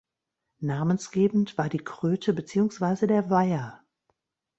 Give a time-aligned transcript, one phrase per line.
[0.61, 3.83] Namensgebend war die Kröte beziehungsweise der Weiher.